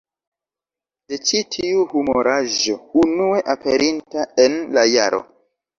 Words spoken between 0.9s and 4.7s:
De ĉi tiu humoraĵo, unue aperinta en